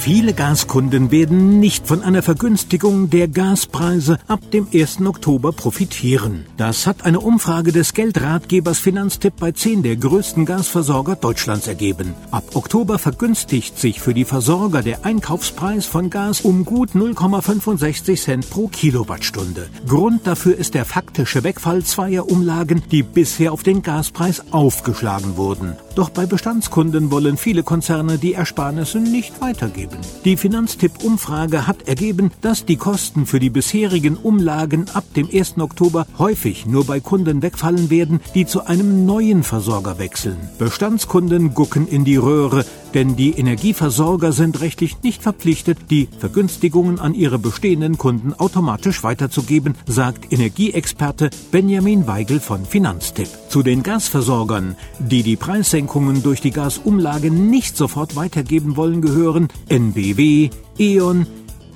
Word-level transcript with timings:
Viele 0.00 0.32
Gaskunden 0.32 1.10
werden 1.10 1.60
nicht 1.60 1.86
von 1.86 2.02
einer 2.02 2.22
Vergünstigung 2.22 3.10
der 3.10 3.28
Gaspreise 3.28 4.18
ab 4.28 4.40
dem 4.50 4.66
1. 4.72 5.02
Oktober 5.02 5.52
profitieren. 5.52 6.46
Das 6.56 6.86
hat 6.86 7.04
eine 7.04 7.20
Umfrage 7.20 7.70
des 7.70 7.92
Geldratgebers 7.92 8.78
Finanztipp 8.78 9.34
bei 9.38 9.52
zehn 9.52 9.82
der 9.82 9.96
größten 9.96 10.46
Gasversorger 10.46 11.16
Deutschlands 11.16 11.66
ergeben. 11.66 12.14
Ab 12.30 12.44
Oktober 12.54 12.98
vergünstigt 12.98 13.78
sich 13.78 14.00
für 14.00 14.14
die 14.14 14.24
Versorger 14.24 14.80
der 14.80 15.04
Einkaufspreis 15.04 15.84
von 15.84 16.08
Gas 16.08 16.40
um 16.40 16.64
gut 16.64 16.92
0,65 16.92 18.22
Cent 18.22 18.48
pro 18.48 18.68
Kilowattstunde. 18.68 19.68
Grund 19.86 20.26
dafür 20.26 20.56
ist 20.56 20.72
der 20.72 20.86
faktische 20.86 21.44
Wegfall 21.44 21.84
zweier 21.84 22.26
Umlagen, 22.30 22.82
die 22.90 23.02
bisher 23.02 23.52
auf 23.52 23.62
den 23.62 23.82
Gaspreis 23.82 24.44
aufgeschlagen 24.50 25.36
wurden. 25.36 25.76
Doch 25.94 26.08
bei 26.08 26.24
Bestandskunden 26.24 27.10
wollen 27.10 27.36
viele 27.36 27.62
Konzerne 27.62 28.16
die 28.16 28.32
Ersparnisse 28.32 28.98
nicht 28.98 29.42
weitergeben 29.42 29.89
bleiben. 29.90 30.06
Die 30.24 30.36
Finanztipp-Umfrage 30.36 31.66
hat 31.66 31.88
ergeben, 31.88 32.30
dass 32.40 32.64
die 32.64 32.76
Kosten 32.76 33.26
für 33.26 33.40
die 33.40 33.50
bisherigen 33.50 34.16
Umlagen 34.16 34.86
ab 34.94 35.04
dem 35.14 35.28
1. 35.32 35.58
Oktober 35.58 36.06
häufig 36.18 36.66
nur 36.66 36.84
bei 36.86 37.00
Kunden 37.00 37.42
wegfallen 37.42 37.90
werden, 37.90 38.20
die 38.34 38.46
zu 38.46 38.66
einem 38.66 39.06
neuen 39.06 39.42
Versorger 39.42 39.98
wechseln. 39.98 40.36
Bestandskunden 40.58 41.54
gucken 41.54 41.86
in 41.86 42.04
die 42.04 42.16
Röhre, 42.16 42.64
denn 42.94 43.16
die 43.16 43.30
Energieversorger 43.32 44.32
sind 44.32 44.60
rechtlich 44.60 45.02
nicht 45.02 45.22
verpflichtet, 45.22 45.78
die 45.90 46.08
Vergünstigungen 46.18 46.98
an 46.98 47.14
ihre 47.14 47.38
bestehenden 47.38 47.98
Kunden 47.98 48.34
automatisch 48.34 49.02
weiterzugeben, 49.02 49.74
sagt 49.86 50.32
Energieexperte 50.32 51.30
Benjamin 51.50 52.06
Weigel 52.06 52.40
von 52.40 52.64
Finanztipp. 52.64 53.28
Zu 53.48 53.62
den 53.62 53.82
Gasversorgern, 53.82 54.76
die 54.98 55.22
die 55.22 55.36
Preissenkungen 55.36 56.22
durch 56.22 56.40
die 56.40 56.50
Gasumlage 56.50 57.30
nicht 57.30 57.76
sofort 57.76 58.16
weitergeben 58.16 58.76
wollen, 58.76 59.02
gehören 59.02 59.48
NBW, 59.68 60.50
E.ON, 60.78 61.26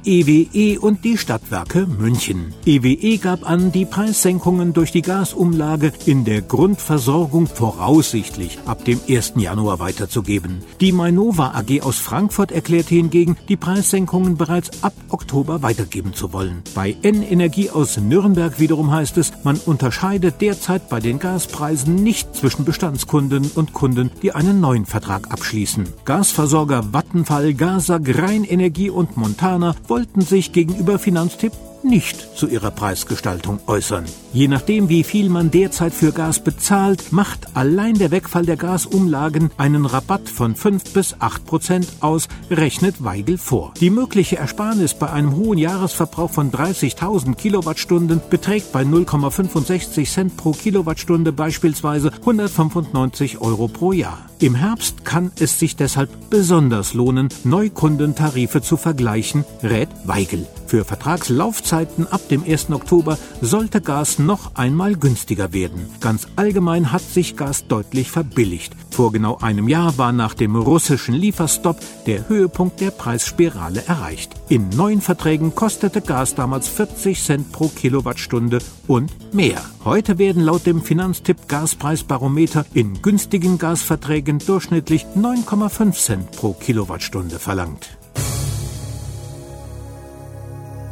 EWE 0.07 0.47
e 0.53 0.77
und 0.77 1.03
die 1.03 1.17
Stadtwerke 1.17 1.87
München. 1.87 2.53
EWE 2.67 2.93
e 2.93 3.17
gab 3.17 3.49
an, 3.49 3.73
die 3.73 3.87
Preissenkungen 3.87 4.75
durch 4.75 4.93
die 4.93 5.01
Gasumlage 5.01 5.93
in 6.05 6.27
der 6.27 6.43
Grundversorgung 6.43 7.47
voraussichtlich 7.47 8.59
ab 8.67 8.85
dem 8.85 9.01
1. 9.09 9.35
Januar 9.37 9.79
weiterzugeben. 9.79 10.63
Die 10.81 10.93
Mainova 10.93 11.55
AG 11.55 11.81
aus 11.83 11.99
Frankfurt 11.99 12.53
erklärte 12.53 12.95
hingegen, 12.95 13.37
die 13.49 13.57
Preissenkungen 13.57 14.37
bereits 14.37 14.83
ab 14.83 14.93
Oktober 15.09 15.63
weitergeben 15.63 16.13
zu 16.13 16.35
wollen. 16.35 16.63
Bei 16.75 16.95
N-Energie 17.01 17.71
aus 17.71 17.97
Nürnberg 17.97 18.61
wiederum 18.61 18.93
heißt 18.93 19.17
es, 19.17 19.33
man 19.43 19.57
unterscheidet 19.57 20.41
derzeit 20.43 20.91
bei 20.91 21.01
den 21.01 21.19
Gaspreisen 21.19 21.95
nicht 21.95 22.35
zwischen 22.35 22.67
Bestandskunden 22.67 23.51
und 23.55 23.73
Kunden, 23.73 24.11
die 24.23 24.33
einen 24.33 24.61
neuen 24.61 24.85
Vertrag 24.85 25.33
abschließen. 25.33 25.89
Gasversorger 26.05 26.93
Vattenfall, 26.93 27.55
Gasag, 27.55 28.03
Rheinenergie 28.19 28.91
und 28.91 29.17
Montana 29.17 29.75
wollten 29.95 30.23
sich 30.23 30.53
gegenüber 30.53 30.99
Finanztipp 30.99 31.53
nicht 31.85 32.37
zu 32.37 32.49
ihrer 32.49 32.71
Preisgestaltung 32.71 33.61
äußern. 33.67 34.05
Je 34.33 34.49
nachdem, 34.49 34.89
wie 34.89 35.05
viel 35.05 35.29
man 35.29 35.51
derzeit 35.51 35.93
für 35.93 36.13
Gas 36.13 36.41
bezahlt, 36.41 37.13
macht 37.13 37.57
allein 37.57 37.95
der 37.95 38.11
Wegfall 38.11 38.47
der 38.47 38.57
Gasumlagen 38.57 39.51
einen 39.57 39.87
Rabatt 39.87 40.29
von 40.29 40.57
5 40.57 40.93
bis 40.93 41.21
8 41.21 41.47
Prozent 41.47 41.87
aus, 42.01 42.29
rechnet 42.51 43.05
Weigel 43.05 43.39
vor. 43.39 43.75
Die 43.81 43.91
mögliche 43.91 44.37
Ersparnis 44.37 44.95
bei 44.95 45.11
einem 45.11 45.37
hohen 45.37 45.59
Jahresverbrauch 45.59 46.31
von 46.31 46.51
30.000 46.51 47.37
Kilowattstunden 47.37 48.21
beträgt 48.31 48.73
bei 48.73 48.83
0,65 48.83 50.11
Cent 50.11 50.37
pro 50.37 50.53
Kilowattstunde 50.53 51.33
beispielsweise 51.33 52.11
195 52.13 53.41
Euro 53.41 53.69
pro 53.69 53.93
Jahr. 53.93 54.19
Im 54.41 54.55
Herbst 54.55 55.05
kann 55.05 55.31
es 55.39 55.59
sich 55.59 55.77
deshalb 55.77 56.11
besonders 56.31 56.95
lohnen, 56.95 57.29
Neukundentarife 57.45 58.63
zu 58.63 58.77
vergleichen, 58.77 59.45
rät 59.63 59.89
Weigel. 60.05 60.47
Für 60.67 60.85
Vertragslaufzeiten 60.85 62.07
ab 62.07 62.29
dem 62.29 62.43
1. 62.45 62.71
Oktober 62.71 63.19
sollte 63.41 63.81
Gas 63.81 64.19
noch 64.19 64.55
einmal 64.55 64.95
günstiger 64.95 65.53
werden. 65.53 65.87
Ganz 66.01 66.27
allgemein 66.37 66.93
hat 66.93 67.03
sich 67.03 67.37
Gas 67.37 67.67
deutlich 67.67 68.11
verbilligt. 68.11 68.75
Vor 68.91 69.13
genau 69.13 69.39
einem 69.39 69.69
Jahr 69.69 69.99
war 69.99 70.13
nach 70.13 70.35
dem 70.35 70.57
russischen 70.57 71.15
Lieferstopp 71.15 71.81
der 72.07 72.29
Höhepunkt 72.29 72.81
der 72.81 72.91
Preisspirale 72.91 73.85
erreicht. 73.87 74.33
In 74.49 74.69
neuen 74.71 75.01
Verträgen 75.01 75.55
kostete 75.55 76.01
Gas 76.01 76.35
damals 76.35 76.69
40 76.69 77.23
Cent 77.23 77.53
pro 77.53 77.69
Kilowattstunde 77.69 78.59
und 78.87 79.35
mehr. 79.35 79.61
Heute 79.85 80.19
werden 80.19 80.43
laut 80.43 80.67
dem 80.67 80.81
Finanztipp 80.83 81.49
Gaspreisbarometer 81.49 82.65
in 82.73 83.03
günstigen 83.03 83.59
Gasverträgen 83.59 84.39
durchschnittlich 84.39 85.07
9,5 85.17 85.93
Cent 85.93 86.31
pro 86.33 86.53
Kilowattstunde 86.53 87.39
verlangt. 87.39 87.99